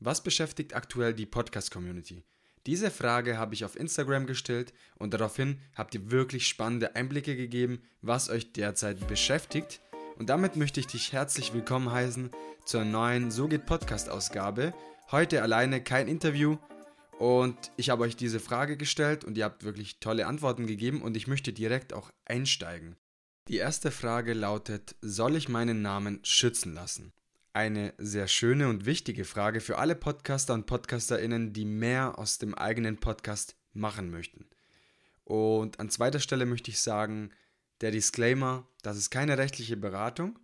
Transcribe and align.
Was 0.00 0.22
beschäftigt 0.22 0.76
aktuell 0.76 1.12
die 1.12 1.26
Podcast-Community? 1.26 2.22
Diese 2.66 2.92
Frage 2.92 3.36
habe 3.36 3.54
ich 3.54 3.64
auf 3.64 3.74
Instagram 3.74 4.26
gestellt 4.26 4.72
und 4.96 5.12
daraufhin 5.12 5.58
habt 5.74 5.92
ihr 5.96 6.12
wirklich 6.12 6.46
spannende 6.46 6.94
Einblicke 6.94 7.34
gegeben, 7.34 7.82
was 8.00 8.30
euch 8.30 8.52
derzeit 8.52 9.08
beschäftigt. 9.08 9.80
Und 10.16 10.28
damit 10.28 10.54
möchte 10.54 10.78
ich 10.78 10.86
dich 10.86 11.12
herzlich 11.12 11.52
willkommen 11.52 11.90
heißen 11.90 12.30
zur 12.64 12.84
neuen 12.84 13.32
So 13.32 13.48
geht 13.48 13.66
Podcast-Ausgabe. 13.66 14.72
Heute 15.10 15.42
alleine 15.42 15.82
kein 15.82 16.06
Interview 16.06 16.58
und 17.18 17.56
ich 17.76 17.90
habe 17.90 18.04
euch 18.04 18.14
diese 18.14 18.38
Frage 18.38 18.76
gestellt 18.76 19.24
und 19.24 19.36
ihr 19.36 19.46
habt 19.46 19.64
wirklich 19.64 19.98
tolle 19.98 20.28
Antworten 20.28 20.68
gegeben 20.68 21.02
und 21.02 21.16
ich 21.16 21.26
möchte 21.26 21.52
direkt 21.52 21.92
auch 21.92 22.12
einsteigen. 22.24 22.94
Die 23.48 23.56
erste 23.56 23.90
Frage 23.90 24.34
lautet, 24.34 24.94
soll 25.00 25.34
ich 25.34 25.48
meinen 25.48 25.82
Namen 25.82 26.20
schützen 26.22 26.74
lassen? 26.74 27.12
Eine 27.58 27.92
sehr 27.98 28.28
schöne 28.28 28.68
und 28.68 28.86
wichtige 28.86 29.24
Frage 29.24 29.60
für 29.60 29.78
alle 29.78 29.96
Podcaster 29.96 30.54
und 30.54 30.66
Podcasterinnen, 30.66 31.52
die 31.52 31.64
mehr 31.64 32.16
aus 32.16 32.38
dem 32.38 32.54
eigenen 32.54 32.98
Podcast 32.98 33.56
machen 33.72 34.12
möchten. 34.12 34.46
Und 35.24 35.80
an 35.80 35.90
zweiter 35.90 36.20
Stelle 36.20 36.46
möchte 36.46 36.70
ich 36.70 36.80
sagen, 36.80 37.30
der 37.80 37.90
Disclaimer, 37.90 38.68
das 38.82 38.96
ist 38.96 39.10
keine 39.10 39.38
rechtliche 39.38 39.76
Beratung. 39.76 40.38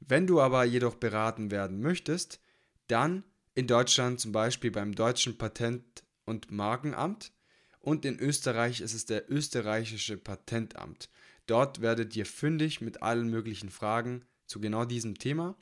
Wenn 0.00 0.26
du 0.26 0.42
aber 0.42 0.64
jedoch 0.64 0.96
beraten 0.96 1.50
werden 1.50 1.80
möchtest, 1.80 2.38
dann 2.86 3.24
in 3.54 3.66
Deutschland 3.66 4.20
zum 4.20 4.32
Beispiel 4.32 4.70
beim 4.70 4.94
deutschen 4.94 5.38
Patent- 5.38 6.04
und 6.26 6.50
Markenamt 6.50 7.32
und 7.78 8.04
in 8.04 8.18
Österreich 8.18 8.82
ist 8.82 8.92
es 8.92 9.06
der 9.06 9.32
österreichische 9.32 10.18
Patentamt. 10.18 11.08
Dort 11.46 11.80
werdet 11.80 12.14
ihr 12.14 12.26
fündig 12.26 12.82
mit 12.82 13.02
allen 13.02 13.30
möglichen 13.30 13.70
Fragen 13.70 14.26
zu 14.46 14.60
genau 14.60 14.84
diesem 14.84 15.16
Thema 15.16 15.56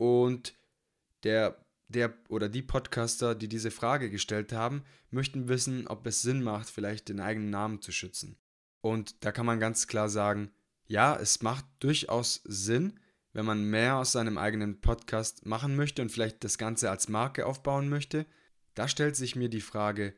und 0.00 0.54
der, 1.24 1.62
der 1.88 2.14
oder 2.30 2.48
die 2.48 2.62
Podcaster, 2.62 3.34
die 3.34 3.48
diese 3.48 3.70
Frage 3.70 4.08
gestellt 4.08 4.50
haben, 4.50 4.82
möchten 5.10 5.48
wissen, 5.48 5.86
ob 5.88 6.06
es 6.06 6.22
Sinn 6.22 6.42
macht, 6.42 6.70
vielleicht 6.70 7.10
den 7.10 7.20
eigenen 7.20 7.50
Namen 7.50 7.82
zu 7.82 7.92
schützen. 7.92 8.38
Und 8.80 9.22
da 9.22 9.30
kann 9.30 9.44
man 9.44 9.60
ganz 9.60 9.88
klar 9.88 10.08
sagen, 10.08 10.52
ja, 10.86 11.14
es 11.16 11.42
macht 11.42 11.66
durchaus 11.80 12.40
Sinn, 12.44 12.98
wenn 13.34 13.44
man 13.44 13.62
mehr 13.62 13.96
aus 13.96 14.12
seinem 14.12 14.38
eigenen 14.38 14.80
Podcast 14.80 15.44
machen 15.44 15.76
möchte 15.76 16.00
und 16.00 16.10
vielleicht 16.10 16.44
das 16.44 16.56
Ganze 16.56 16.88
als 16.88 17.10
Marke 17.10 17.44
aufbauen 17.44 17.90
möchte. 17.90 18.24
Da 18.72 18.88
stellt 18.88 19.16
sich 19.16 19.36
mir 19.36 19.50
die 19.50 19.60
Frage, 19.60 20.14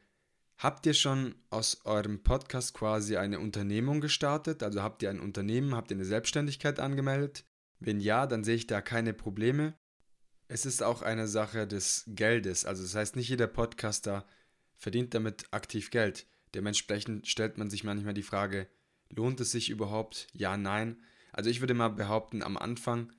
habt 0.58 0.86
ihr 0.86 0.94
schon 0.94 1.34
aus 1.50 1.84
eurem 1.84 2.22
Podcast 2.22 2.72
quasi 2.72 3.16
eine 3.16 3.40
Unternehmung 3.40 4.00
gestartet? 4.00 4.62
Also 4.62 4.80
habt 4.80 5.02
ihr 5.02 5.10
ein 5.10 5.18
Unternehmen, 5.18 5.74
habt 5.74 5.90
ihr 5.90 5.96
eine 5.96 6.04
Selbstständigkeit 6.04 6.78
angemeldet? 6.78 7.44
Wenn 7.84 8.00
ja, 8.00 8.26
dann 8.26 8.44
sehe 8.44 8.54
ich 8.54 8.66
da 8.66 8.80
keine 8.80 9.12
Probleme. 9.12 9.74
Es 10.48 10.66
ist 10.66 10.82
auch 10.82 11.02
eine 11.02 11.26
Sache 11.26 11.66
des 11.66 12.04
Geldes. 12.06 12.64
Also 12.64 12.82
das 12.82 12.94
heißt, 12.94 13.16
nicht 13.16 13.28
jeder 13.28 13.46
Podcaster 13.46 14.26
verdient 14.76 15.14
damit 15.14 15.46
aktiv 15.50 15.90
Geld. 15.90 16.26
Dementsprechend 16.54 17.26
stellt 17.26 17.58
man 17.58 17.70
sich 17.70 17.82
manchmal 17.82 18.14
die 18.14 18.22
Frage, 18.22 18.68
lohnt 19.10 19.40
es 19.40 19.50
sich 19.50 19.70
überhaupt? 19.70 20.28
Ja, 20.32 20.56
nein. 20.56 21.02
Also 21.32 21.50
ich 21.50 21.60
würde 21.60 21.74
mal 21.74 21.88
behaupten, 21.88 22.42
am 22.42 22.56
Anfang 22.56 23.12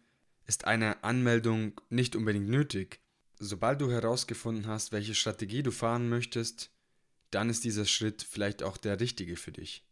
ist 0.46 0.66
eine 0.66 1.04
Anmeldung 1.04 1.80
nicht 1.90 2.16
unbedingt 2.16 2.50
nötig. 2.50 3.00
Sobald 3.40 3.82
du 3.82 3.92
herausgefunden 3.92 4.68
hast, 4.68 4.92
welche 4.92 5.16
Strategie 5.16 5.64
du 5.64 5.72
fahren 5.72 6.08
möchtest, 6.08 6.72
dann 7.32 7.50
ist 7.50 7.64
dieser 7.64 7.86
Schritt 7.86 8.22
vielleicht 8.22 8.64
auch 8.64 8.78
der 8.78 9.00
richtige 9.00 9.36
für 9.36 9.52
dich. 9.52 9.86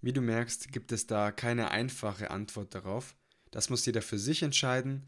Wie 0.00 0.12
du 0.12 0.20
merkst, 0.20 0.72
gibt 0.72 0.90
es 0.92 1.06
da 1.06 1.30
keine 1.30 1.70
einfache 1.70 2.30
Antwort 2.30 2.74
darauf. 2.74 3.14
Das 3.54 3.70
muss 3.70 3.86
jeder 3.86 4.02
für 4.02 4.18
sich 4.18 4.42
entscheiden, 4.42 5.06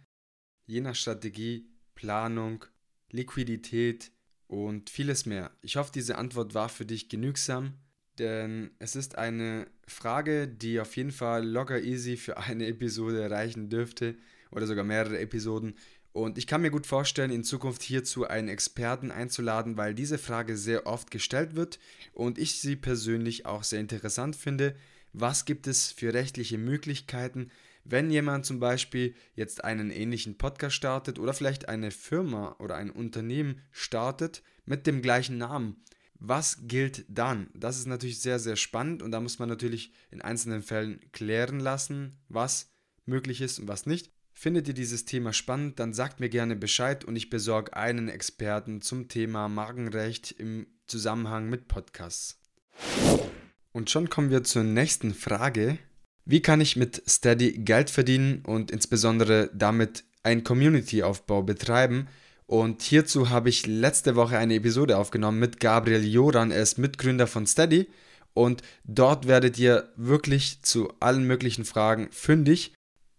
je 0.66 0.80
nach 0.80 0.94
Strategie, 0.94 1.69
Planung, 1.97 2.64
Liquidität 3.11 4.12
und 4.47 4.89
vieles 4.89 5.27
mehr. 5.27 5.50
Ich 5.62 5.75
hoffe, 5.75 5.91
diese 5.92 6.16
Antwort 6.16 6.55
war 6.55 6.69
für 6.69 6.86
dich 6.86 7.08
genügsam, 7.08 7.74
denn 8.20 8.70
es 8.78 8.94
ist 8.94 9.19
eine 9.19 9.67
Frage, 9.89 10.46
die 10.46 10.79
auf 10.79 10.96
jeden 10.96 11.11
Fall 11.11 11.45
locker 11.45 11.83
easy 11.83 12.17
für 12.17 12.36
eine 12.36 12.68
Episode 12.68 13.29
reichen 13.29 13.68
dürfte 13.68 14.17
oder 14.52 14.68
sogar 14.68 14.85
mehrere 14.85 15.18
Episoden. 15.18 15.74
Und 16.12 16.39
ich 16.39 16.46
kann 16.46 16.62
mir 16.62 16.70
gut 16.70 16.86
vorstellen, 16.86 17.33
in 17.33 17.42
Zukunft 17.42 17.83
hierzu 17.83 18.29
einen 18.29 18.48
Experten 18.48 19.11
einzuladen, 19.11 19.77
weil 19.77 19.92
diese 19.92 20.18
Frage 20.18 20.56
sehr 20.56 20.86
oft 20.86 21.11
gestellt 21.11 21.56
wird 21.56 21.80
und 22.12 22.39
ich 22.39 22.61
sie 22.61 22.77
persönlich 22.77 23.45
auch 23.45 23.64
sehr 23.64 23.80
interessant 23.80 24.36
finde. 24.36 24.77
Was 25.12 25.46
gibt 25.46 25.67
es 25.67 25.90
für 25.90 26.14
rechtliche 26.14 26.58
Möglichkeiten, 26.58 27.51
wenn 27.89 28.11
jemand 28.11 28.47
zum 28.47 28.61
Beispiel 28.61 29.14
jetzt 29.35 29.64
einen 29.64 29.91
ähnlichen 29.91 30.39
Podcast 30.39 30.74
startet 30.74 31.19
oder 31.19 31.33
vielleicht 31.33 31.69
eine 31.69 31.91
Firma 31.91 32.57
oder 32.58 32.77
ein 32.77 32.91
Unternehmen 32.91 33.61
startet 33.70 34.42
mit 34.64 34.86
dem 34.86 35.02
gleichen 35.02 35.39
Namen, 35.39 35.77
was 36.19 36.58
gilt 36.63 37.05
dann? 37.08 37.48
Das 37.55 37.79
ist 37.79 37.86
natürlich 37.86 38.20
sehr, 38.20 38.39
sehr 38.39 38.57
spannend 38.57 39.02
und 39.02 39.11
da 39.13 39.20
muss 39.20 39.39
man 39.39 39.48
natürlich 39.48 39.92
in 40.11 40.23
einzelnen 40.23 40.63
Fällen 40.63 41.01
klären 41.13 41.61
lassen, 41.61 42.17
was 42.29 42.73
möglich 43.05 43.41
ist 43.41 43.58
und 43.58 43.69
was 43.69 43.86
nicht. 43.86 44.11
Findet 44.33 44.68
ihr 44.68 44.74
dieses 44.74 45.05
Thema 45.07 45.33
spannend, 45.33 45.79
dann 45.79 45.95
sagt 45.95 46.20
mir 46.20 46.29
gerne 46.29 46.57
Bescheid 46.57 47.05
und 47.05 47.17
ich 47.17 47.30
besorge 47.30 47.74
einen 47.74 48.08
Experten 48.08 48.83
zum 48.83 49.08
Thema 49.08 49.48
Markenrecht 49.48 50.33
im 50.33 50.67
Zusammenhang 50.86 51.48
mit 51.48 51.68
Podcasts. 51.68 52.39
Und 53.73 53.91
schon 53.91 54.11
kommen 54.11 54.30
wir 54.30 54.45
zur 54.45 54.64
nächsten 54.64 55.14
Frage. 55.14 55.79
Wie 56.29 56.42
kann 56.42 56.61
ich 56.61 56.75
mit 56.75 57.03
Steady 57.09 57.53
Geld 57.53 57.89
verdienen 57.89 58.42
und 58.45 58.73
insbesondere 58.73 59.48
damit 59.55 60.03
einen 60.25 60.42
Community-Aufbau 60.42 61.45
betreiben? 61.45 62.09
Und 62.47 62.83
hierzu 62.83 63.31
habe 63.31 63.48
ich 63.48 63.67
letzte 63.67 64.17
Woche 64.17 64.36
eine 64.36 64.57
Episode 64.57 64.98
aufgenommen 64.98 65.39
mit 65.39 65.61
Gabriel 65.61 66.05
Joran, 66.05 66.51
er 66.51 66.63
ist 66.63 66.79
Mitgründer 66.79 67.29
von 67.29 67.47
Steady. 67.47 67.89
Und 68.35 68.63
dort 68.83 69.29
werdet 69.29 69.57
ihr 69.57 69.89
wirklich 69.97 70.63
zu 70.63 70.92
allen 70.98 71.29
möglichen 71.29 71.65
Fragen 71.65 72.09
fündig. 72.11 72.75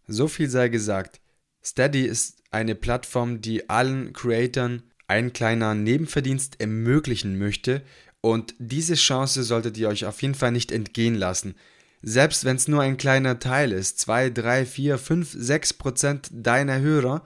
So 0.05 0.27
viel 0.27 0.49
sei 0.49 0.67
gesagt. 0.67 1.21
Steady 1.63 2.03
ist 2.03 2.43
eine 2.51 2.75
Plattform, 2.75 3.39
die 3.39 3.69
allen 3.69 4.11
Creatoren 4.11 4.83
einen 5.07 5.31
kleinen 5.31 5.83
Nebenverdienst 5.83 6.59
ermöglichen 6.59 7.37
möchte. 7.37 7.83
Und 8.19 8.53
diese 8.59 8.95
Chance 8.95 9.43
solltet 9.43 9.77
ihr 9.77 9.87
euch 9.87 10.05
auf 10.05 10.21
jeden 10.21 10.35
Fall 10.35 10.51
nicht 10.51 10.73
entgehen 10.73 11.15
lassen. 11.15 11.55
Selbst 12.01 12.45
wenn 12.45 12.55
es 12.55 12.67
nur 12.67 12.81
ein 12.81 12.97
kleiner 12.97 13.39
Teil 13.39 13.71
ist, 13.71 13.99
2, 13.99 14.29
3, 14.29 14.65
4, 14.65 14.97
5, 14.97 15.35
6 15.37 15.73
Prozent 15.73 16.29
deiner 16.31 16.79
Hörer, 16.79 17.23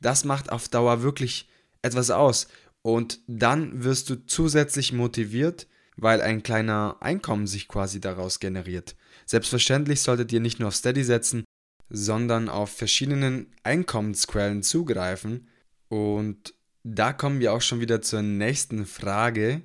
das 0.00 0.24
macht 0.24 0.50
auf 0.50 0.68
Dauer 0.68 1.02
wirklich 1.02 1.48
etwas 1.82 2.10
aus. 2.10 2.48
Und 2.82 3.20
dann 3.26 3.84
wirst 3.84 4.10
du 4.10 4.26
zusätzlich 4.26 4.92
motiviert, 4.92 5.66
weil 5.96 6.20
ein 6.20 6.42
kleiner 6.42 6.96
Einkommen 7.00 7.46
sich 7.46 7.68
quasi 7.68 8.00
daraus 8.00 8.40
generiert. 8.40 8.96
Selbstverständlich 9.26 10.00
solltet 10.00 10.32
ihr 10.32 10.40
nicht 10.40 10.58
nur 10.58 10.68
auf 10.68 10.76
Steady 10.76 11.04
setzen, 11.04 11.44
sondern 11.88 12.48
auf 12.48 12.70
verschiedenen 12.70 13.52
Einkommensquellen 13.62 14.62
zugreifen. 14.62 15.48
Und 15.88 16.54
da 16.82 17.12
kommen 17.12 17.40
wir 17.40 17.52
auch 17.52 17.60
schon 17.60 17.80
wieder 17.80 18.02
zur 18.02 18.22
nächsten 18.22 18.86
Frage. 18.86 19.62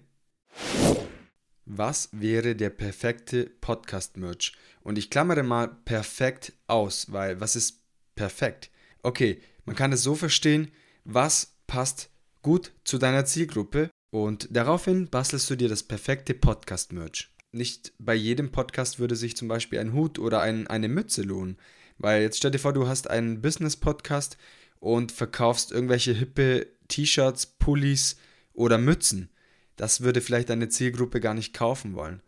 Was 1.70 2.08
wäre 2.14 2.56
der 2.56 2.70
perfekte 2.70 3.52
Podcast-Merch? 3.60 4.54
Und 4.84 4.98
ich 4.98 5.10
klammere 5.10 5.44
mal 5.44 5.68
perfekt 5.68 6.54
aus, 6.68 7.12
weil 7.12 7.42
was 7.42 7.58
ist 7.58 7.82
perfekt? 8.16 8.72
Okay, 9.04 9.42
man 9.66 9.76
kann 9.76 9.92
es 9.92 10.02
so 10.02 10.16
verstehen, 10.16 10.72
was 11.04 11.58
passt 11.68 12.10
gut 12.42 12.72
zu 12.86 12.98
deiner 12.98 13.26
Zielgruppe 13.26 13.90
und 14.12 14.48
daraufhin 14.50 15.10
bastelst 15.10 15.50
du 15.50 15.58
dir 15.58 15.68
das 15.68 15.84
perfekte 15.84 16.34
Podcast-Merch. 16.34 17.36
Nicht 17.52 17.92
bei 18.00 18.16
jedem 18.16 18.50
Podcast 18.54 19.00
würde 19.00 19.18
sich 19.18 19.36
zum 19.36 19.50
Beispiel 19.50 19.80
ein 19.80 19.92
Hut 19.92 20.20
oder 20.20 20.40
ein, 20.40 20.68
eine 20.68 20.88
Mütze 20.88 21.22
lohnen, 21.22 21.58
weil 21.98 22.22
jetzt 22.22 22.38
stell 22.38 22.52
dir 22.52 22.60
vor, 22.60 22.72
du 22.72 22.88
hast 22.88 23.10
einen 23.10 23.42
Business-Podcast 23.42 24.38
und 24.80 25.12
verkaufst 25.12 25.74
irgendwelche 25.74 26.14
hippe 26.14 26.68
T-Shirts, 26.88 27.46
Pullis 27.46 28.16
oder 28.54 28.78
Mützen 28.78 29.30
das 29.78 30.02
würde 30.02 30.22
vielleicht 30.22 30.50
deine 30.50 30.70
Zielgruppe 30.70 31.22
gar 31.22 31.34
nicht 31.34 31.54
kaufen 31.54 31.96
wollen. 31.96 32.22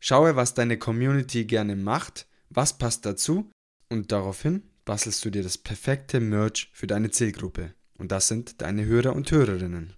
Schaue, 0.00 0.36
was 0.36 0.54
deine 0.54 0.78
Community 0.78 1.44
gerne 1.44 1.76
macht, 1.76 2.26
was 2.50 2.78
passt 2.78 3.06
dazu 3.06 3.50
und 3.88 4.10
daraufhin 4.12 4.62
bastelst 4.84 5.24
du 5.24 5.30
dir 5.30 5.42
das 5.42 5.58
perfekte 5.58 6.18
Merch 6.18 6.70
für 6.72 6.86
deine 6.86 7.10
Zielgruppe. 7.10 7.74
Und 7.98 8.10
das 8.12 8.28
sind 8.28 8.62
deine 8.62 8.84
Hörer 8.86 9.14
und 9.14 9.30
Hörerinnen. 9.30 9.94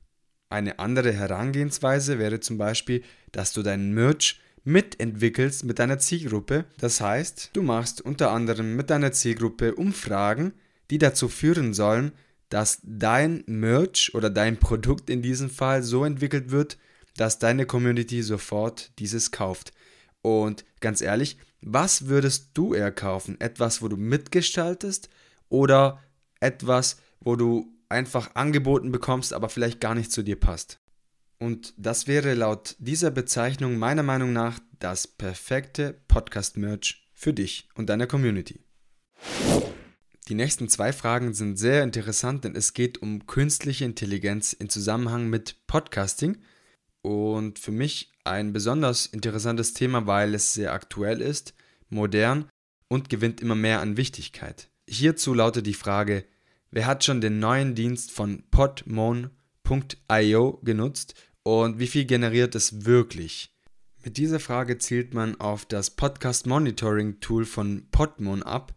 Eine 0.48 0.80
andere 0.80 1.12
Herangehensweise 1.12 2.18
wäre 2.18 2.40
zum 2.40 2.58
Beispiel, 2.58 3.04
dass 3.30 3.52
du 3.52 3.62
deinen 3.62 3.94
Merch 3.94 4.40
mitentwickelst 4.64 5.64
mit 5.64 5.78
deiner 5.78 5.98
Zielgruppe. 5.98 6.64
Das 6.78 7.00
heißt, 7.00 7.50
du 7.52 7.62
machst 7.62 8.00
unter 8.00 8.32
anderem 8.32 8.74
mit 8.74 8.90
deiner 8.90 9.12
Zielgruppe 9.12 9.74
Umfragen, 9.74 10.52
die 10.90 10.98
dazu 10.98 11.28
führen 11.28 11.72
sollen, 11.72 12.12
dass 12.50 12.80
dein 12.82 13.42
Merch 13.46 14.14
oder 14.14 14.28
dein 14.28 14.58
Produkt 14.58 15.08
in 15.08 15.22
diesem 15.22 15.48
Fall 15.48 15.82
so 15.82 16.04
entwickelt 16.04 16.50
wird, 16.50 16.76
dass 17.16 17.38
deine 17.38 17.64
Community 17.64 18.22
sofort 18.22 18.92
dieses 18.98 19.30
kauft. 19.30 19.72
Und 20.22 20.64
ganz 20.80 21.00
ehrlich, 21.00 21.38
was 21.62 22.06
würdest 22.08 22.50
du 22.54 22.74
eher 22.74 22.92
kaufen? 22.92 23.40
Etwas, 23.40 23.82
wo 23.82 23.88
du 23.88 23.96
mitgestaltest 23.96 25.08
oder 25.48 26.02
etwas, 26.40 26.98
wo 27.20 27.36
du 27.36 27.72
einfach 27.88 28.34
angeboten 28.34 28.92
bekommst, 28.92 29.32
aber 29.32 29.48
vielleicht 29.48 29.80
gar 29.80 29.94
nicht 29.94 30.12
zu 30.12 30.22
dir 30.22 30.38
passt. 30.38 30.78
Und 31.38 31.72
das 31.76 32.06
wäre 32.06 32.34
laut 32.34 32.76
dieser 32.78 33.10
Bezeichnung 33.10 33.78
meiner 33.78 34.02
Meinung 34.02 34.32
nach 34.32 34.58
das 34.78 35.06
perfekte 35.06 36.00
Podcast-Merch 36.08 37.08
für 37.14 37.32
dich 37.32 37.68
und 37.74 37.88
deine 37.88 38.06
Community. 38.06 38.60
Die 40.30 40.36
nächsten 40.36 40.68
zwei 40.68 40.92
Fragen 40.92 41.34
sind 41.34 41.56
sehr 41.56 41.82
interessant, 41.82 42.44
denn 42.44 42.54
es 42.54 42.72
geht 42.72 43.02
um 43.02 43.26
künstliche 43.26 43.84
Intelligenz 43.84 44.52
in 44.52 44.68
Zusammenhang 44.68 45.28
mit 45.28 45.56
Podcasting 45.66 46.38
und 47.02 47.58
für 47.58 47.72
mich 47.72 48.12
ein 48.22 48.52
besonders 48.52 49.06
interessantes 49.06 49.74
Thema, 49.74 50.06
weil 50.06 50.32
es 50.36 50.54
sehr 50.54 50.72
aktuell 50.72 51.20
ist, 51.20 51.52
modern 51.88 52.48
und 52.86 53.08
gewinnt 53.08 53.40
immer 53.40 53.56
mehr 53.56 53.80
an 53.80 53.96
Wichtigkeit. 53.96 54.70
Hierzu 54.88 55.34
lautet 55.34 55.66
die 55.66 55.74
Frage, 55.74 56.24
wer 56.70 56.86
hat 56.86 57.02
schon 57.02 57.20
den 57.20 57.40
neuen 57.40 57.74
Dienst 57.74 58.12
von 58.12 58.44
podmon.io 58.52 59.32
genutzt 60.62 61.14
und 61.42 61.80
wie 61.80 61.88
viel 61.88 62.04
generiert 62.04 62.54
es 62.54 62.84
wirklich? 62.84 63.52
Mit 64.04 64.16
dieser 64.16 64.38
Frage 64.38 64.78
zielt 64.78 65.12
man 65.12 65.40
auf 65.40 65.64
das 65.64 65.90
Podcast 65.90 66.46
Monitoring 66.46 67.18
Tool 67.18 67.44
von 67.44 67.88
Podmon 67.90 68.44
ab, 68.44 68.76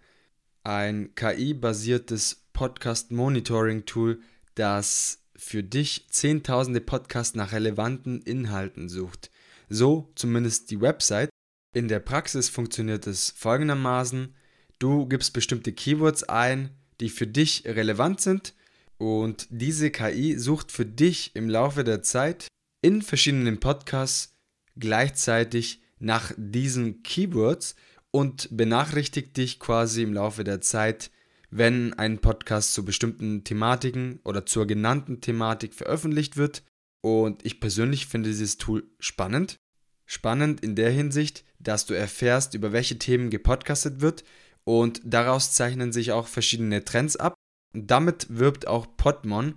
ein 0.64 1.14
KI-basiertes 1.16 2.46
Podcast 2.54 3.12
Monitoring 3.12 3.86
Tool, 3.86 4.22
das 4.56 5.24
für 5.36 5.64
dich 5.64 6.08
zehntausende 6.10 6.80
Podcasts 6.80 7.36
nach 7.36 7.52
relevanten 7.52 8.22
Inhalten 8.22 8.88
sucht. 8.88 9.30
So 9.70 10.12
zumindest 10.16 10.72
die 10.72 10.80
Website. 10.80 11.30
In 11.74 11.88
der 11.88 12.00
Praxis 12.00 12.50
funktioniert 12.50 13.08
es 13.08 13.32
folgendermaßen. 13.32 14.36
Du 14.80 15.08
gibst 15.08 15.34
bestimmte 15.34 15.74
Keywords 15.74 16.24
ein, 16.24 16.70
die 17.00 17.10
für 17.10 17.28
dich 17.28 17.64
relevant 17.66 18.22
sind 18.22 18.54
und 18.98 19.48
diese 19.50 19.92
KI 19.92 20.38
sucht 20.38 20.72
für 20.72 20.86
dich 20.86 21.36
im 21.36 21.50
Laufe 21.50 21.84
der 21.84 22.04
Zeit 22.04 22.48
in 22.82 23.02
verschiedenen 23.02 23.60
Podcasts 23.60 24.34
gleichzeitig 24.78 25.82
nach 26.00 26.32
diesen 26.38 27.02
Keywords 27.04 27.76
und 28.14 28.48
benachrichtigt 28.56 29.36
dich 29.38 29.60
quasi 29.60 30.04
im 30.04 30.14
Laufe 30.14 30.44
der 30.44 30.62
Zeit, 30.62 31.10
wenn 31.50 31.94
ein 31.94 32.20
Podcast 32.20 32.74
zu 32.74 32.86
bestimmten 32.86 33.44
Thematiken 33.44 34.20
oder 34.24 34.46
zur 34.46 34.68
genannten 34.68 35.20
Thematik 35.20 35.74
veröffentlicht 35.74 36.38
wird. 36.38 36.64
Und 37.02 37.44
ich 37.46 37.60
persönlich 37.60 38.06
finde 38.06 38.30
dieses 38.30 38.58
Tool 38.58 38.84
spannend. 39.00 39.58
Spannend 40.06 40.62
in 40.62 40.76
der 40.76 40.92
Hinsicht, 40.92 41.44
dass 41.60 41.86
du 41.86 41.96
erfährst, 41.96 42.54
über 42.54 42.72
welche 42.72 43.00
Themen 43.00 43.30
gepodcastet 43.30 44.02
wird 44.02 44.24
und 44.64 45.02
daraus 45.04 45.54
zeichnen 45.54 45.92
sich 45.92 46.12
auch 46.12 46.28
verschiedene 46.28 46.86
Trends 46.86 47.16
ab. 47.16 47.34
Und 47.74 47.90
damit 47.90 48.28
wirbt 48.30 48.68
auch 48.68 48.86
Podmon, 48.96 49.56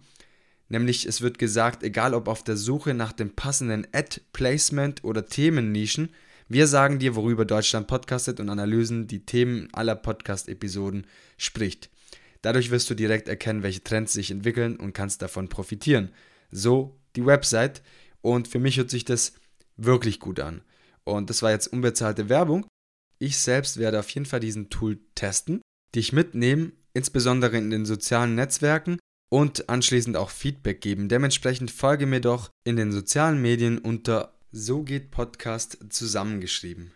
nämlich 0.69 1.05
es 1.05 1.21
wird 1.21 1.39
gesagt, 1.39 1.83
egal 1.83 2.15
ob 2.15 2.27
auf 2.27 2.43
der 2.43 2.57
Suche 2.57 2.95
nach 2.95 3.13
dem 3.13 3.35
passenden 3.35 3.87
Ad-Placement 3.93 5.05
oder 5.05 5.27
Themennischen, 5.27 6.11
wir 6.49 6.67
sagen 6.69 6.99
dir, 6.99 7.17
worüber 7.17 7.45
Deutschland 7.45 7.89
podcastet 7.89 8.39
und 8.39 8.49
analysen 8.49 9.07
die 9.07 9.27
Themen 9.27 9.69
aller 9.73 9.97
Podcast-Episoden 9.97 11.07
spricht. 11.37 11.91
Dadurch 12.43 12.71
wirst 12.71 12.89
du 12.89 12.95
direkt 12.95 13.29
erkennen, 13.29 13.65
welche 13.65 13.83
Trends 13.83 14.13
sich 14.13 14.31
entwickeln 14.31 14.77
und 14.77 14.93
kannst 14.93 15.23
davon 15.23 15.49
profitieren. 15.49 16.11
So 16.53 16.97
die 17.17 17.27
Website. 17.27 17.83
Und 18.23 18.47
für 18.47 18.61
mich 18.61 18.77
hört 18.77 18.91
sich 18.91 19.05
das 19.05 19.33
wirklich 19.77 20.21
gut 20.21 20.39
an. 20.39 20.63
Und 21.05 21.31
das 21.31 21.43
war 21.43 21.51
jetzt 21.51 21.69
unbezahlte 21.69 22.29
Werbung. 22.29 22.67
Ich 23.19 23.39
selbst 23.39 23.79
werde 23.79 23.99
auf 23.99 24.11
jeden 24.11 24.27
Fall 24.27 24.41
diesen 24.41 24.71
Tool 24.71 24.99
testen, 25.15 25.63
dich 25.95 26.13
mitnehmen, 26.13 26.73
insbesondere 26.95 27.57
in 27.57 27.71
den 27.71 27.87
sozialen 27.87 28.35
Netzwerken 28.35 28.99
und 29.29 29.69
anschließend 29.69 30.17
auch 30.17 30.31
Feedback 30.31 30.81
geben. 30.81 31.09
Dementsprechend 31.09 31.71
folge 31.71 32.07
mir 32.07 32.21
doch 32.21 32.51
in 32.65 32.77
den 32.77 32.93
sozialen 32.93 33.41
Medien 33.41 33.79
unter 33.79 34.36
so 34.59 34.83
geht 34.83 35.11
Podcast 35.11 35.79
zusammengeschrieben. 35.91 36.93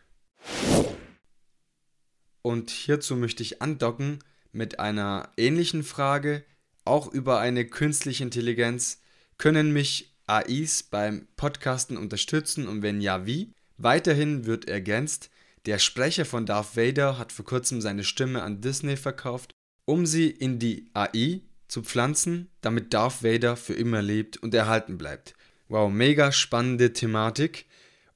Und 2.41 2.71
hierzu 2.71 3.17
möchte 3.17 3.43
ich 3.43 3.61
andocken 3.61 4.21
mit 4.51 4.81
einer 4.81 5.31
ähnlichen 5.37 5.83
Frage, 5.83 6.43
auch 6.87 7.13
über 7.13 7.39
eine 7.39 7.67
künstliche 7.67 8.25
Intelligenz. 8.25 9.03
Können 9.37 9.75
mich 9.75 10.17
AIs 10.27 10.85
beim 10.85 11.29
Podcasten 11.37 11.99
unterstützen 11.99 12.67
und 12.67 12.81
wenn 12.81 13.03
ja, 13.03 13.27
wie? 13.27 13.53
Weiterhin 13.77 14.47
wird 14.47 14.67
ergänzt, 14.67 15.29
der 15.67 15.79
Sprecher 15.79 16.25
von 16.25 16.47
Darth 16.47 16.79
Vader 16.79 17.19
hat 17.19 17.31
vor 17.31 17.45
kurzem 17.45 17.83
seine 17.83 18.05
Stimme 18.05 18.43
an 18.43 18.63
Disney 18.63 18.97
verkauft, 18.97 19.53
um 19.85 20.07
sie 20.07 20.31
in 20.31 20.59
die 20.59 20.89
AI 20.95 21.43
zu 21.69 21.83
pflanzen, 21.83 22.49
damit 22.63 22.95
Darth 22.95 23.23
Vader 23.23 23.57
für 23.57 23.75
immer 23.75 24.01
lebt 24.01 24.39
und 24.39 24.55
erhalten 24.55 24.97
bleibt. 24.97 25.35
Wow, 25.71 25.89
mega 25.89 26.33
spannende 26.33 26.93
Thematik. 26.93 27.67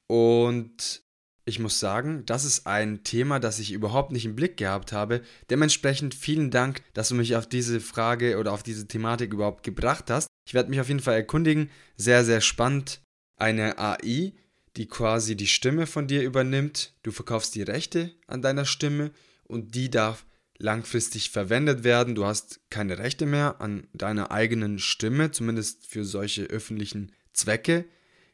Und 0.09 1.05
ich 1.45 1.61
muss 1.61 1.79
sagen, 1.79 2.27
das 2.27 2.45
ist 2.45 2.67
ein 2.67 3.05
Thema, 3.05 3.39
das 3.39 3.61
ich 3.61 3.71
überhaupt 3.71 4.11
nicht 4.11 4.25
im 4.25 4.35
Blick 4.35 4.57
gehabt 4.57 4.91
habe. 4.91 5.23
Dementsprechend 5.51 6.17
vielen 6.17 6.51
Dank, 6.51 6.83
dass 6.95 7.11
du 7.11 7.15
mich 7.15 7.37
auf 7.37 7.49
diese 7.49 7.79
Frage 7.81 8.39
oder 8.39 8.51
auf 8.51 8.65
diese 8.65 8.89
Thematik 8.89 9.33
überhaupt 9.33 9.63
gebracht 9.63 10.11
hast. 10.11 10.27
Ich 10.49 10.55
werde 10.55 10.69
mich 10.69 10.81
auf 10.81 10.89
jeden 10.89 10.99
Fall 10.99 11.15
erkundigen. 11.15 11.71
Sehr, 11.97 12.25
sehr 12.25 12.41
spannend. 12.41 13.03
Eine 13.37 13.79
AI, 13.79 14.33
die 14.77 14.89
quasi 14.89 15.37
die 15.37 15.47
Stimme 15.47 15.87
von 15.87 16.09
dir 16.09 16.23
übernimmt. 16.23 16.95
Du 17.05 17.13
verkaufst 17.13 17.55
die 17.55 17.63
Rechte 17.63 18.11
an 18.27 18.43
deiner 18.43 18.65
Stimme 18.65 19.13
und 19.45 19.77
die 19.77 19.91
darf 19.91 20.27
langfristig 20.59 21.31
verwendet 21.31 21.85
werden. 21.85 22.17
Du 22.17 22.25
hast 22.25 22.69
keine 22.71 22.99
Rechte 22.99 23.27
mehr 23.27 23.61
an 23.61 23.87
deiner 23.93 24.33
eigenen 24.33 24.81
Stimme, 24.81 25.31
zumindest 25.31 25.87
für 25.87 26.05
solche 26.05 26.47
öffentlichen 26.47 27.13
Zwecke 27.35 27.85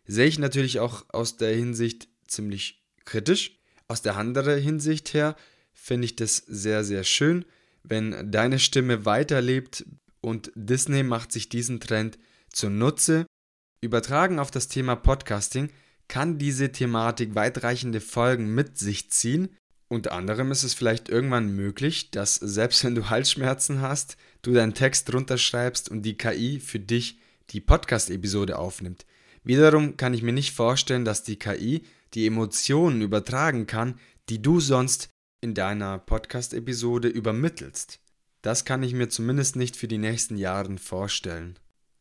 sehe 0.06 0.26
ich 0.26 0.38
natürlich 0.38 0.78
auch 0.80 1.04
aus 1.08 1.36
der 1.36 1.54
Hinsicht 1.54 2.08
ziemlich 2.26 2.84
kritisch. 3.04 3.58
Aus 3.88 4.02
der 4.02 4.16
anderen 4.16 4.60
Hinsicht 4.60 5.14
her 5.14 5.36
finde 5.72 6.04
ich 6.04 6.16
das 6.16 6.36
sehr, 6.36 6.84
sehr 6.84 7.04
schön, 7.04 7.44
wenn 7.82 8.30
deine 8.30 8.58
Stimme 8.58 9.04
weiterlebt 9.04 9.84
und 10.20 10.52
Disney 10.54 11.02
macht 11.02 11.32
sich 11.32 11.48
diesen 11.48 11.80
Trend 11.80 12.18
zunutze. 12.52 13.26
Übertragen 13.80 14.38
auf 14.38 14.50
das 14.50 14.68
Thema 14.68 14.96
Podcasting 14.96 15.70
kann 16.08 16.38
diese 16.38 16.72
Thematik 16.72 17.34
weitreichende 17.34 18.00
Folgen 18.00 18.54
mit 18.54 18.78
sich 18.78 19.10
ziehen. 19.10 19.56
Unter 19.88 20.12
anderem 20.12 20.50
ist 20.50 20.64
es 20.64 20.74
vielleicht 20.74 21.08
irgendwann 21.08 21.54
möglich, 21.54 22.10
dass 22.10 22.34
selbst 22.34 22.84
wenn 22.84 22.94
du 22.94 23.10
Halsschmerzen 23.10 23.80
hast, 23.80 24.16
du 24.42 24.52
deinen 24.52 24.74
Text 24.74 25.12
runterschreibst 25.12 25.88
und 25.88 26.02
die 26.02 26.18
KI 26.18 26.60
für 26.60 26.80
dich 26.80 27.19
die 27.50 27.60
Podcast-Episode 27.60 28.58
aufnimmt. 28.58 29.06
Wiederum 29.42 29.96
kann 29.96 30.14
ich 30.14 30.22
mir 30.22 30.32
nicht 30.32 30.54
vorstellen, 30.54 31.04
dass 31.04 31.22
die 31.22 31.38
KI 31.38 31.84
die 32.14 32.26
Emotionen 32.26 33.00
übertragen 33.02 33.66
kann, 33.66 33.98
die 34.28 34.42
du 34.42 34.60
sonst 34.60 35.08
in 35.40 35.54
deiner 35.54 35.98
Podcast-Episode 35.98 37.08
übermittelst. 37.08 38.00
Das 38.42 38.64
kann 38.64 38.82
ich 38.82 38.94
mir 38.94 39.08
zumindest 39.08 39.56
nicht 39.56 39.76
für 39.76 39.88
die 39.88 39.98
nächsten 39.98 40.36
Jahre 40.36 40.78
vorstellen. 40.78 41.58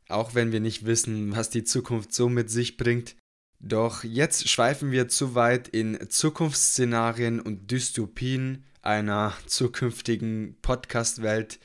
Auch 0.08 0.36
wenn 0.36 0.52
wir 0.52 0.60
nicht 0.60 0.86
wissen, 0.86 1.36
was 1.36 1.50
die 1.50 1.64
Zukunft 1.64 2.14
so 2.14 2.30
mit 2.30 2.50
sich 2.50 2.78
bringt. 2.78 3.16
Doch 3.60 4.04
jetzt 4.04 4.48
schweifen 4.48 4.92
wir 4.92 5.08
zu 5.10 5.36
weit 5.36 5.68
in 5.68 6.10
Zukunftsszenarien 6.10 7.40
und 7.40 7.70
Dystopien 7.72 8.64
einer 8.82 9.34
zukünftigen 9.46 10.58
Podcast-Welt, 10.62 11.60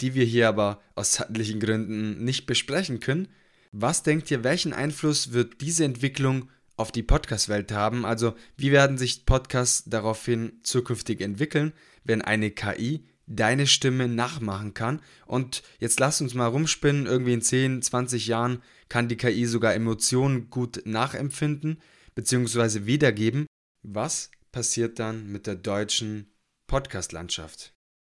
die 0.00 0.14
wir 0.14 0.24
hier 0.24 0.48
aber 0.48 0.80
aus 0.94 1.12
zeitlichen 1.12 1.60
Gründen 1.60 2.24
nicht 2.24 2.46
besprechen 2.46 3.00
können. 3.00 3.28
Was 3.72 4.02
denkt 4.02 4.30
ihr, 4.30 4.42
welchen 4.42 4.72
Einfluss 4.72 5.32
wird 5.32 5.60
diese 5.60 5.84
Entwicklung 5.84 6.48
auf 6.76 6.90
die 6.90 7.02
Podcast-Welt 7.02 7.72
haben? 7.72 8.04
Also 8.04 8.34
wie 8.56 8.72
werden 8.72 8.98
sich 8.98 9.26
Podcasts 9.26 9.84
daraufhin 9.86 10.60
zukünftig 10.62 11.20
entwickeln, 11.20 11.72
wenn 12.04 12.22
eine 12.22 12.50
KI 12.50 13.04
deine 13.26 13.66
Stimme 13.66 14.08
nachmachen 14.08 14.74
kann? 14.74 15.00
Und 15.26 15.62
jetzt 15.78 16.00
lasst 16.00 16.20
uns 16.20 16.34
mal 16.34 16.46
rumspinnen, 16.46 17.06
irgendwie 17.06 17.34
in 17.34 17.42
10, 17.42 17.82
20 17.82 18.26
Jahren 18.26 18.62
kann 18.88 19.08
die 19.08 19.16
KI 19.16 19.46
sogar 19.46 19.74
Emotionen 19.74 20.50
gut 20.50 20.82
nachempfinden 20.84 21.80
bzw. 22.14 22.86
wiedergeben. 22.86 23.46
Was 23.82 24.30
passiert 24.50 24.98
dann 24.98 25.30
mit 25.30 25.46
der 25.46 25.54
deutschen 25.54 26.32
Podcast-Landschaft? 26.66 27.72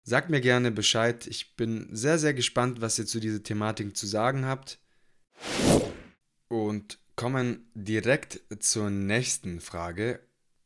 Sagt 0.05 0.31
mir 0.31 0.41
gerne 0.41 0.73
Bescheid. 0.73 1.27
Ich 1.29 1.55
bin 1.57 1.89
sehr, 1.95 2.19
sehr 2.19 2.35
gespannt, 2.35 2.81
was 2.81 2.99
ihr 2.99 3.07
zu 3.07 3.21
dieser 3.21 3.43
Thematik 3.43 3.97
zu 3.97 4.07
sagen 4.07 4.47
habt. 4.47 4.81
Und 6.49 6.99
kommen 7.15 7.71
direkt 7.75 8.41
zur 8.59 8.91
nächsten 8.91 9.61
Frage. 9.61 10.21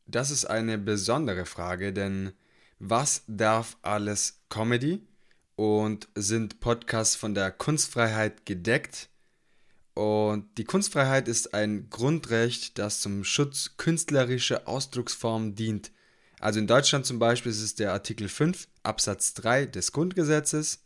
Das 0.07 0.31
ist 0.31 0.45
eine 0.45 0.77
besondere 0.77 1.45
Frage, 1.45 1.93
denn 1.93 2.31
was 2.79 3.23
darf 3.27 3.77
alles 3.83 4.41
Comedy? 4.49 5.05
Und 5.55 6.07
sind 6.15 6.59
Podcasts 6.59 7.15
von 7.15 7.33
der 7.33 7.51
Kunstfreiheit 7.51 8.45
gedeckt? 8.45 9.09
Und 9.93 10.57
die 10.57 10.63
Kunstfreiheit 10.63 11.27
ist 11.27 11.53
ein 11.55 11.89
Grundrecht, 11.89 12.77
das 12.77 13.01
zum 13.01 13.23
Schutz 13.23 13.77
künstlerischer 13.77 14.67
Ausdrucksformen 14.67 15.55
dient. 15.55 15.91
Also 16.39 16.59
in 16.59 16.67
Deutschland 16.67 17.05
zum 17.05 17.19
Beispiel 17.19 17.51
ist 17.51 17.61
es 17.61 17.75
der 17.75 17.93
Artikel 17.93 18.29
5 18.29 18.67
Absatz 18.83 19.33
3 19.35 19.65
des 19.65 19.91
Grundgesetzes 19.91 20.83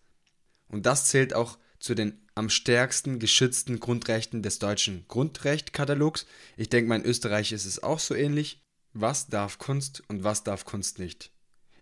und 0.70 0.86
das 0.86 1.05
zählt 1.05 1.34
auch 1.34 1.58
zu 1.79 1.96
den 1.96 2.22
am 2.36 2.50
stärksten 2.50 3.20
geschützten 3.20 3.79
Grundrechten 3.79 4.41
des 4.41 4.60
deutschen 4.60 5.05
Grundrechtkatalogs. 5.08 6.25
Ich 6.55 6.70
denke 6.70 6.88
mal, 6.88 6.96
in 6.96 7.05
Österreich 7.05 7.51
ist 7.51 7.65
es 7.65 7.84
auch 7.84 8.00
so 8.00 8.15
ähnlich. 8.15 8.62
Was 8.93 9.27
darf 9.27 9.58
Kunst 9.58 10.03
und 10.08 10.24
was 10.24 10.43
darf 10.43 10.65
Kunst 10.65 11.00
nicht? 11.00 11.31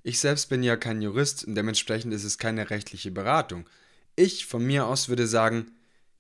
Ich 0.03 0.19
selbst 0.19 0.49
bin 0.49 0.63
ja 0.63 0.75
kein 0.75 1.01
Jurist 1.01 1.43
und 1.43 1.55
dementsprechend 1.55 2.13
ist 2.13 2.23
es 2.23 2.37
keine 2.37 2.69
rechtliche 2.69 3.11
Beratung. 3.11 3.69
Ich 4.15 4.45
von 4.45 4.65
mir 4.65 4.87
aus 4.87 5.09
würde 5.09 5.27
sagen, 5.27 5.71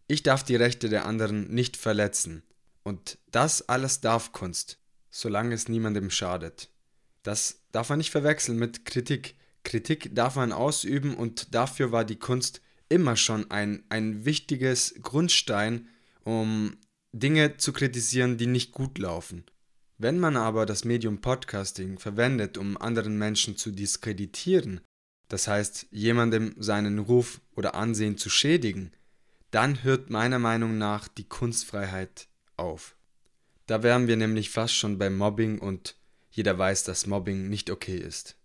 ich 0.07 0.23
darf 0.23 0.43
die 0.43 0.55
Rechte 0.55 0.89
der 0.89 1.05
anderen 1.05 1.53
nicht 1.53 1.77
verletzen. 1.77 2.43
Und 2.83 3.17
das 3.31 3.67
alles 3.69 4.01
darf 4.01 4.31
Kunst, 4.31 4.79
solange 5.09 5.53
es 5.53 5.69
niemandem 5.69 6.09
schadet. 6.09 6.69
Das 7.29 7.61
darf 7.71 7.89
man 7.89 7.99
nicht 7.99 8.09
verwechseln 8.09 8.57
mit 8.57 8.85
Kritik. 8.85 9.35
Kritik 9.63 10.15
darf 10.15 10.35
man 10.35 10.51
ausüben 10.51 11.15
und 11.15 11.53
dafür 11.53 11.91
war 11.91 12.03
die 12.03 12.15
Kunst 12.15 12.59
immer 12.89 13.15
schon 13.15 13.51
ein, 13.51 13.83
ein 13.89 14.25
wichtiges 14.25 14.95
Grundstein, 15.03 15.89
um 16.23 16.75
Dinge 17.11 17.57
zu 17.57 17.71
kritisieren, 17.71 18.39
die 18.39 18.47
nicht 18.47 18.71
gut 18.71 18.97
laufen. 18.97 19.45
Wenn 19.99 20.17
man 20.17 20.37
aber 20.37 20.65
das 20.65 20.85
Medium 20.85 21.21
Podcasting 21.21 21.99
verwendet, 21.99 22.57
um 22.57 22.77
anderen 22.77 23.19
Menschen 23.19 23.55
zu 23.57 23.69
diskreditieren, 23.69 24.81
das 25.27 25.47
heißt 25.47 25.85
jemandem 25.91 26.55
seinen 26.57 26.97
Ruf 26.97 27.41
oder 27.55 27.75
Ansehen 27.75 28.17
zu 28.17 28.31
schädigen, 28.31 28.91
dann 29.51 29.83
hört 29.83 30.09
meiner 30.09 30.39
Meinung 30.39 30.79
nach 30.79 31.07
die 31.07 31.29
Kunstfreiheit 31.29 32.27
auf. 32.57 32.95
Da 33.67 33.83
wären 33.83 34.07
wir 34.07 34.17
nämlich 34.17 34.49
fast 34.49 34.73
schon 34.73 34.97
beim 34.97 35.15
Mobbing 35.15 35.59
und 35.59 35.98
jeder 36.29 36.57
weiß, 36.57 36.83
dass 36.83 37.07
Mobbing 37.07 37.49
nicht 37.49 37.69
okay 37.69 37.97
ist. 37.97 38.35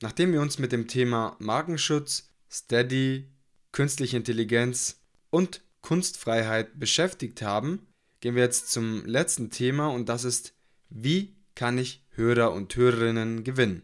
Nachdem 0.00 0.32
wir 0.32 0.40
uns 0.40 0.58
mit 0.58 0.72
dem 0.72 0.88
Thema 0.88 1.36
Markenschutz, 1.38 2.28
Steady, 2.50 3.30
künstliche 3.70 4.16
Intelligenz 4.16 5.00
und 5.30 5.62
Kunstfreiheit 5.80 6.78
beschäftigt 6.78 7.42
haben, 7.42 7.86
gehen 8.20 8.34
wir 8.34 8.42
jetzt 8.42 8.70
zum 8.70 9.06
letzten 9.06 9.50
Thema 9.50 9.88
und 9.88 10.08
das 10.08 10.24
ist, 10.24 10.54
wie 10.90 11.36
kann 11.54 11.78
ich 11.78 12.04
Hörer 12.10 12.52
und 12.52 12.74
Hörerinnen 12.74 13.44
gewinnen? 13.44 13.82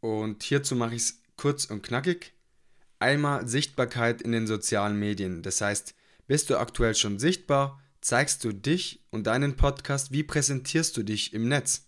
Und 0.00 0.42
hierzu 0.42 0.76
mache 0.76 0.94
ich 0.94 1.02
es 1.02 1.22
kurz 1.36 1.66
und 1.66 1.82
knackig. 1.82 2.32
Einmal 2.98 3.46
Sichtbarkeit 3.46 4.22
in 4.22 4.32
den 4.32 4.46
sozialen 4.46 4.98
Medien. 4.98 5.42
Das 5.42 5.60
heißt, 5.60 5.94
bist 6.26 6.48
du 6.50 6.56
aktuell 6.56 6.94
schon 6.94 7.18
sichtbar? 7.18 7.82
Zeigst 8.00 8.44
du 8.44 8.52
dich 8.52 9.04
und 9.10 9.26
deinen 9.26 9.56
Podcast? 9.56 10.12
Wie 10.12 10.22
präsentierst 10.22 10.96
du 10.96 11.02
dich 11.02 11.32
im 11.32 11.48
Netz? 11.48 11.85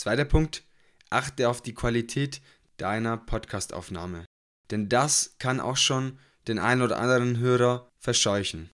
Zweiter 0.00 0.24
Punkt, 0.24 0.64
achte 1.10 1.46
auf 1.50 1.60
die 1.60 1.74
Qualität 1.74 2.40
deiner 2.78 3.18
Podcastaufnahme. 3.18 4.24
Denn 4.70 4.88
das 4.88 5.34
kann 5.38 5.60
auch 5.60 5.76
schon 5.76 6.18
den 6.48 6.58
einen 6.58 6.80
oder 6.80 6.98
anderen 6.98 7.38
Hörer 7.38 7.86
verscheuchen. 7.98 8.70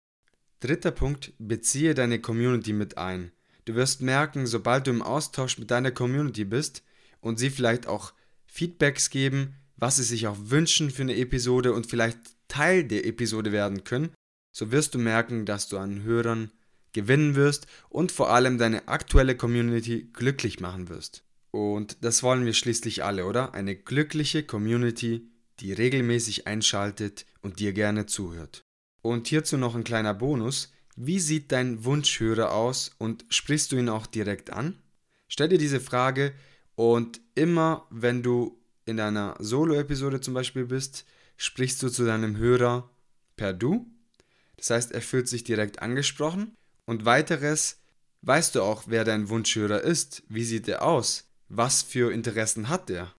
Dritter 0.59 0.91
Punkt, 0.91 1.31
beziehe 1.37 1.93
deine 1.93 2.19
Community 2.19 2.73
mit 2.73 2.97
ein. 2.97 3.31
Du 3.63 3.73
wirst 3.75 4.01
merken, 4.01 4.45
sobald 4.47 4.85
du 4.85 4.91
im 4.91 5.01
Austausch 5.01 5.57
mit 5.57 5.71
deiner 5.71 5.91
Community 5.91 6.43
bist 6.43 6.83
und 7.21 7.39
sie 7.39 7.51
vielleicht 7.51 7.87
auch 7.87 8.11
Feedbacks 8.45 9.09
geben, 9.09 9.55
was 9.77 9.95
sie 9.95 10.03
sich 10.03 10.27
auch 10.27 10.35
wünschen 10.37 10.91
für 10.91 11.03
eine 11.03 11.15
Episode 11.15 11.71
und 11.71 11.87
vielleicht 11.87 12.17
Teil 12.49 12.83
der 12.83 13.05
Episode 13.05 13.53
werden 13.53 13.85
können, 13.85 14.13
so 14.51 14.73
wirst 14.73 14.93
du 14.93 14.99
merken, 14.99 15.45
dass 15.45 15.69
du 15.69 15.77
an 15.77 16.03
Hörern 16.03 16.51
gewinnen 16.93 17.35
wirst 17.35 17.67
und 17.89 18.11
vor 18.11 18.29
allem 18.29 18.57
deine 18.57 18.87
aktuelle 18.87 19.35
Community 19.35 20.09
glücklich 20.13 20.59
machen 20.59 20.89
wirst. 20.89 21.23
Und 21.51 21.97
das 22.01 22.23
wollen 22.23 22.45
wir 22.45 22.53
schließlich 22.53 23.03
alle, 23.03 23.25
oder? 23.25 23.53
Eine 23.53 23.75
glückliche 23.75 24.43
Community, 24.43 25.29
die 25.59 25.73
regelmäßig 25.73 26.47
einschaltet 26.47 27.25
und 27.41 27.59
dir 27.59 27.73
gerne 27.73 28.05
zuhört. 28.05 28.63
Und 29.01 29.27
hierzu 29.27 29.57
noch 29.57 29.75
ein 29.75 29.83
kleiner 29.83 30.13
Bonus. 30.13 30.71
Wie 30.95 31.19
sieht 31.19 31.51
dein 31.51 31.83
Wunschhörer 31.83 32.53
aus 32.53 32.91
und 32.97 33.25
sprichst 33.29 33.71
du 33.71 33.77
ihn 33.77 33.89
auch 33.89 34.07
direkt 34.07 34.51
an? 34.51 34.81
Stell 35.27 35.49
dir 35.49 35.57
diese 35.57 35.79
Frage 35.79 36.33
und 36.75 37.21
immer 37.35 37.87
wenn 37.89 38.23
du 38.23 38.59
in 38.85 38.97
deiner 38.97 39.35
Solo-Episode 39.39 40.21
zum 40.21 40.33
Beispiel 40.33 40.65
bist, 40.65 41.05
sprichst 41.37 41.81
du 41.83 41.89
zu 41.89 42.05
deinem 42.05 42.37
Hörer 42.37 42.89
per 43.35 43.53
Du. 43.53 43.87
Das 44.57 44.69
heißt, 44.69 44.91
er 44.91 45.01
fühlt 45.01 45.27
sich 45.27 45.43
direkt 45.43 45.81
angesprochen. 45.81 46.55
Und 46.85 47.05
weiteres, 47.05 47.81
weißt 48.21 48.55
du 48.55 48.63
auch, 48.63 48.83
wer 48.87 49.03
dein 49.03 49.29
Wunschhörer 49.29 49.81
ist? 49.81 50.23
Wie 50.27 50.43
sieht 50.43 50.67
er 50.67 50.83
aus? 50.83 51.29
Was 51.49 51.81
für 51.81 52.11
Interessen 52.11 52.69
hat 52.69 52.89
er? 52.89 53.13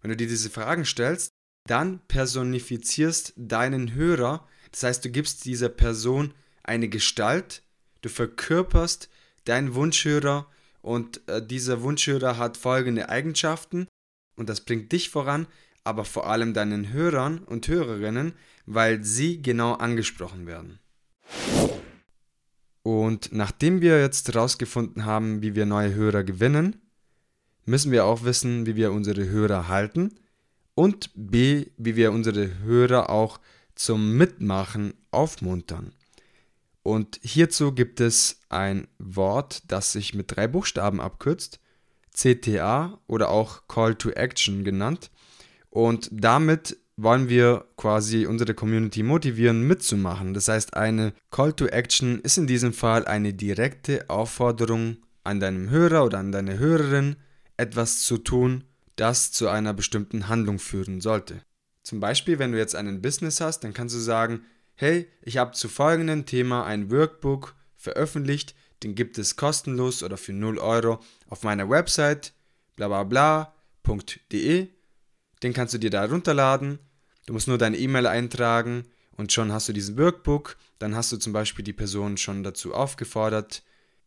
Wenn 0.00 0.10
du 0.10 0.16
dir 0.16 0.28
diese 0.28 0.50
Fragen 0.50 0.84
stellst, 0.84 1.32
dann 1.68 2.00
personifizierst 2.08 3.34
deinen 3.36 3.94
Hörer 3.94 4.46
das 4.70 4.82
heißt, 4.82 5.04
du 5.04 5.10
gibst 5.10 5.44
dieser 5.44 5.68
Person 5.68 6.34
eine 6.62 6.88
Gestalt, 6.88 7.62
du 8.02 8.08
verkörperst 8.08 9.08
deinen 9.44 9.74
Wunschhörer 9.74 10.46
und 10.82 11.26
äh, 11.28 11.44
dieser 11.44 11.82
Wunschhörer 11.82 12.38
hat 12.38 12.56
folgende 12.56 13.08
Eigenschaften 13.08 13.88
und 14.36 14.48
das 14.48 14.60
bringt 14.60 14.92
dich 14.92 15.10
voran, 15.10 15.46
aber 15.82 16.04
vor 16.04 16.26
allem 16.26 16.54
deinen 16.54 16.92
Hörern 16.92 17.38
und 17.38 17.66
Hörerinnen, 17.68 18.34
weil 18.66 19.02
sie 19.02 19.42
genau 19.42 19.74
angesprochen 19.74 20.46
werden. 20.46 20.78
Und 22.90 23.32
nachdem 23.32 23.80
wir 23.80 24.00
jetzt 24.00 24.26
herausgefunden 24.26 25.04
haben, 25.04 25.42
wie 25.42 25.54
wir 25.54 25.64
neue 25.64 25.94
Hörer 25.94 26.24
gewinnen, 26.24 26.74
müssen 27.64 27.92
wir 27.92 28.04
auch 28.04 28.24
wissen, 28.24 28.66
wie 28.66 28.74
wir 28.74 28.90
unsere 28.90 29.28
Hörer 29.28 29.68
halten 29.68 30.18
und 30.74 31.12
b, 31.14 31.66
wie 31.76 31.94
wir 31.94 32.10
unsere 32.10 32.58
Hörer 32.64 33.08
auch 33.08 33.38
zum 33.76 34.16
Mitmachen 34.16 34.94
aufmuntern. 35.12 35.92
Und 36.82 37.20
hierzu 37.22 37.70
gibt 37.72 38.00
es 38.00 38.40
ein 38.48 38.88
Wort, 38.98 39.62
das 39.68 39.92
sich 39.92 40.14
mit 40.14 40.34
drei 40.34 40.48
Buchstaben 40.48 41.00
abkürzt, 41.00 41.60
CTA 42.12 43.00
oder 43.06 43.28
auch 43.28 43.68
Call 43.68 43.94
to 43.94 44.10
Action 44.10 44.64
genannt. 44.64 45.12
Und 45.68 46.08
damit 46.10 46.76
wollen 47.02 47.28
wir 47.28 47.64
quasi 47.76 48.26
unsere 48.26 48.54
Community 48.54 49.02
motivieren, 49.02 49.66
mitzumachen. 49.66 50.34
Das 50.34 50.48
heißt, 50.48 50.74
eine 50.74 51.12
Call 51.30 51.52
to 51.52 51.66
Action 51.66 52.20
ist 52.20 52.38
in 52.38 52.46
diesem 52.46 52.72
Fall 52.72 53.04
eine 53.06 53.32
direkte 53.32 54.08
Aufforderung 54.08 54.98
an 55.24 55.40
deinem 55.40 55.70
Hörer 55.70 56.04
oder 56.04 56.18
an 56.18 56.32
deine 56.32 56.58
Hörerin, 56.58 57.16
etwas 57.56 58.02
zu 58.02 58.18
tun, 58.18 58.64
das 58.96 59.32
zu 59.32 59.48
einer 59.48 59.74
bestimmten 59.74 60.28
Handlung 60.28 60.58
führen 60.58 61.00
sollte. 61.00 61.42
Zum 61.82 62.00
Beispiel, 62.00 62.38
wenn 62.38 62.52
du 62.52 62.58
jetzt 62.58 62.76
einen 62.76 63.02
Business 63.02 63.40
hast, 63.40 63.60
dann 63.60 63.72
kannst 63.72 63.94
du 63.94 63.98
sagen, 63.98 64.42
hey, 64.74 65.08
ich 65.22 65.36
habe 65.38 65.52
zu 65.52 65.68
folgendem 65.68 66.26
Thema 66.26 66.64
ein 66.64 66.90
Workbook 66.90 67.54
veröffentlicht, 67.76 68.54
den 68.82 68.94
gibt 68.94 69.18
es 69.18 69.36
kostenlos 69.36 70.02
oder 70.02 70.16
für 70.16 70.32
0 70.32 70.58
Euro 70.58 71.00
auf 71.28 71.42
meiner 71.42 71.68
Website 71.68 72.32
blablabla.de. 72.76 74.68
Den 75.42 75.52
kannst 75.52 75.74
du 75.74 75.78
dir 75.78 75.90
da 75.90 76.04
runterladen. 76.04 76.78
Du 77.30 77.34
musst 77.34 77.46
nur 77.46 77.58
deine 77.58 77.78
E-Mail 77.78 78.08
eintragen 78.08 78.86
und 79.12 79.30
schon 79.30 79.52
hast 79.52 79.68
du 79.68 79.72
diesen 79.72 79.96
Workbook. 79.96 80.56
Dann 80.80 80.96
hast 80.96 81.12
du 81.12 81.16
zum 81.16 81.32
Beispiel 81.32 81.64
die 81.64 81.72
Person 81.72 82.16
schon 82.16 82.42
dazu 82.42 82.74
aufgefordert, 82.74 83.62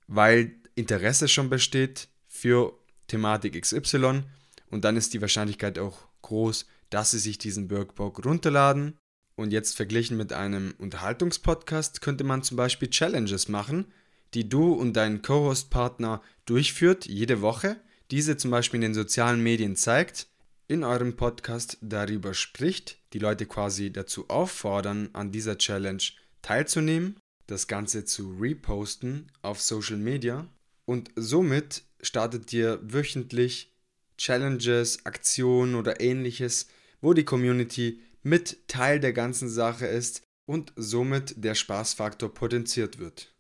weil 0.08 0.56
Interesse 0.76 1.30
schon 1.30 1.50
besteht 1.50 2.10
für 2.28 2.78
Thematik 3.08 3.62
XY 3.62 4.24
und 4.72 4.84
dann 4.84 4.98
ist 4.98 5.14
die 5.14 5.22
Wahrscheinlichkeit 5.22 5.80
auch 5.80 6.00
groß, 6.22 6.66
dass 6.90 7.12
Sie 7.12 7.18
sich 7.18 7.38
diesen 7.38 7.72
Workbook 7.72 8.26
runterladen. 8.26 8.98
Und 9.38 9.54
jetzt 9.54 9.78
verglichen 9.78 10.18
mit 10.18 10.34
einem 10.34 10.74
Unterhaltungspodcast 10.78 12.02
könnte 12.02 12.26
man 12.26 12.44
zum 12.44 12.58
Beispiel 12.58 12.90
Challenges 12.90 13.48
machen, 13.48 13.86
die 14.34 14.50
du 14.50 14.74
und 14.74 14.98
dein 14.98 15.22
Co-Host-Partner 15.22 16.22
durchführt 16.44 17.06
jede 17.06 17.42
Woche, 17.42 17.78
diese 18.12 18.36
zum 18.36 18.52
Beispiel 18.52 18.80
in 18.80 18.90
den 18.90 18.94
sozialen 18.94 19.42
Medien 19.42 19.78
zeigt, 19.78 20.28
in 20.68 20.84
eurem 20.84 21.16
Podcast 21.16 21.78
darüber 21.82 22.34
spricht, 22.34 22.98
die 23.14 23.20
Leute 23.20 23.46
quasi 23.46 23.92
dazu 23.92 24.30
auffordern, 24.30 25.10
an 25.14 25.32
dieser 25.32 25.58
Challenge 25.58 26.04
teilzunehmen, 26.42 27.18
das 27.48 27.68
Ganze 27.68 28.06
zu 28.06 28.38
reposten 28.40 29.32
auf 29.42 29.62
Social 29.62 29.98
Media 29.98 30.48
und 30.86 31.12
somit 31.16 31.84
startet 32.02 32.52
ihr 32.54 32.80
wöchentlich 32.84 33.74
Challenges, 34.18 35.06
Aktionen 35.06 35.76
oder 35.76 36.00
ähnliches, 36.00 36.68
wo 37.02 37.14
die 37.14 37.26
Community 37.26 38.02
mit 38.22 38.68
Teil 38.68 39.00
der 39.00 39.14
ganzen 39.14 39.50
Sache 39.50 39.86
ist 39.86 40.22
und 40.46 40.72
somit 40.76 41.44
der 41.44 41.56
Spaßfaktor 41.56 42.34
potenziert 42.34 43.00
wird. 43.00 43.34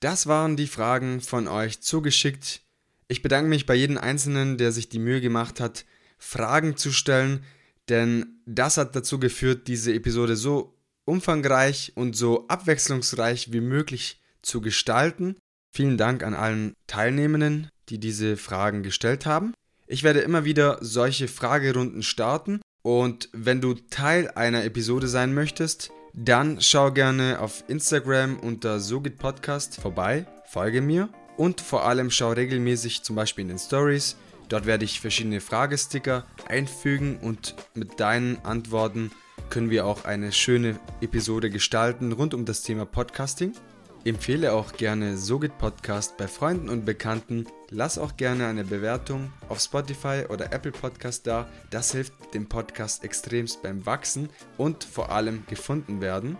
Das 0.00 0.26
waren 0.26 0.56
die 0.56 0.66
Fragen 0.66 1.20
von 1.20 1.48
euch 1.48 1.80
zugeschickt. 1.80 2.62
Ich 3.08 3.22
bedanke 3.22 3.48
mich 3.48 3.64
bei 3.64 3.74
jedem 3.74 3.96
Einzelnen, 3.96 4.58
der 4.58 4.70
sich 4.70 4.90
die 4.90 4.98
Mühe 4.98 5.22
gemacht 5.22 5.60
hat, 5.60 5.86
Fragen 6.18 6.76
zu 6.76 6.92
stellen, 6.92 7.42
denn 7.88 8.40
das 8.44 8.76
hat 8.76 8.94
dazu 8.94 9.18
geführt, 9.18 9.66
diese 9.66 9.94
Episode 9.94 10.36
so 10.36 10.76
umfangreich 11.06 11.92
und 11.94 12.14
so 12.14 12.46
abwechslungsreich 12.48 13.50
wie 13.50 13.62
möglich 13.62 14.20
zu 14.42 14.60
gestalten. 14.60 15.36
Vielen 15.72 15.96
Dank 15.96 16.22
an 16.22 16.34
allen 16.34 16.74
Teilnehmenden, 16.86 17.70
die 17.88 17.98
diese 17.98 18.36
Fragen 18.36 18.82
gestellt 18.82 19.24
haben. 19.24 19.54
Ich 19.86 20.02
werde 20.02 20.20
immer 20.20 20.44
wieder 20.44 20.76
solche 20.82 21.28
Fragerunden 21.28 22.02
starten 22.02 22.60
und 22.82 23.30
wenn 23.32 23.62
du 23.62 23.72
Teil 23.72 24.30
einer 24.34 24.64
Episode 24.64 25.08
sein 25.08 25.32
möchtest, 25.32 25.90
dann 26.12 26.60
schau 26.60 26.92
gerne 26.92 27.40
auf 27.40 27.64
Instagram 27.68 28.38
unter 28.38 28.80
Sogit 28.80 29.16
Podcast 29.16 29.80
vorbei, 29.80 30.26
folge 30.44 30.82
mir 30.82 31.08
und 31.38 31.62
vor 31.62 31.86
allem 31.86 32.10
schau 32.10 32.32
regelmäßig 32.32 33.02
zum 33.02 33.16
Beispiel 33.16 33.42
in 33.42 33.48
den 33.48 33.58
Stories. 33.58 34.16
Dort 34.48 34.66
werde 34.66 34.84
ich 34.84 35.00
verschiedene 35.00 35.40
Fragesticker 35.40 36.26
einfügen 36.48 37.18
und 37.18 37.54
mit 37.74 38.00
deinen 38.00 38.44
Antworten 38.44 39.10
können 39.48 39.70
wir 39.70 39.86
auch 39.86 40.04
eine 40.04 40.32
schöne 40.32 40.78
Episode 41.00 41.48
gestalten 41.48 42.12
rund 42.12 42.34
um 42.34 42.44
das 42.44 42.62
Thema 42.62 42.84
Podcasting. 42.84 43.52
Empfehle 44.04 44.52
auch 44.52 44.72
gerne 44.72 45.16
Sogit 45.16 45.58
Podcast 45.58 46.16
bei 46.16 46.28
Freunden 46.28 46.68
und 46.68 46.84
Bekannten. 46.84 47.46
Lass 47.70 47.98
auch 47.98 48.16
gerne 48.16 48.46
eine 48.46 48.64
Bewertung 48.64 49.32
auf 49.48 49.60
Spotify 49.60 50.24
oder 50.28 50.52
Apple 50.52 50.72
Podcast 50.72 51.26
da. 51.26 51.48
Das 51.70 51.92
hilft 51.92 52.12
dem 52.34 52.48
Podcast 52.48 53.04
extremst 53.04 53.62
beim 53.62 53.84
Wachsen 53.86 54.28
und 54.56 54.84
vor 54.84 55.12
allem 55.12 55.44
gefunden 55.46 56.00
werden. 56.00 56.36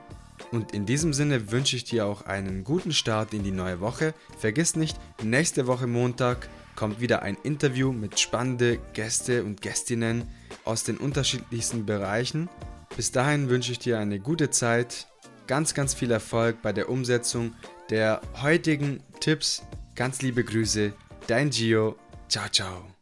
Und 0.50 0.72
in 0.72 0.86
diesem 0.86 1.12
Sinne 1.12 1.50
wünsche 1.50 1.76
ich 1.76 1.84
dir 1.84 2.06
auch 2.06 2.22
einen 2.22 2.64
guten 2.64 2.92
Start 2.92 3.34
in 3.34 3.42
die 3.42 3.50
neue 3.50 3.80
Woche. 3.80 4.14
Vergiss 4.38 4.76
nicht, 4.76 4.96
nächste 5.22 5.66
Woche 5.66 5.86
Montag 5.86 6.48
kommt 6.74 7.00
wieder 7.00 7.22
ein 7.22 7.36
Interview 7.42 7.92
mit 7.92 8.20
spannenden 8.20 8.78
Gäste 8.92 9.44
und 9.44 9.60
Gästinnen 9.60 10.28
aus 10.64 10.84
den 10.84 10.96
unterschiedlichsten 10.96 11.86
Bereichen. 11.86 12.48
Bis 12.96 13.10
dahin 13.10 13.48
wünsche 13.48 13.72
ich 13.72 13.78
dir 13.78 13.98
eine 13.98 14.20
gute 14.20 14.50
Zeit 14.50 15.08
ganz, 15.46 15.74
ganz 15.74 15.94
viel 15.94 16.10
Erfolg 16.10 16.62
bei 16.62 16.72
der 16.72 16.88
Umsetzung 16.88 17.54
der 17.90 18.20
heutigen 18.42 19.02
Tipps. 19.20 19.62
Ganz 19.96 20.22
liebe 20.22 20.44
Grüße, 20.44 20.92
dein 21.26 21.50
Gio. 21.50 21.96
Ciao, 22.28 22.48
ciao. 22.48 22.97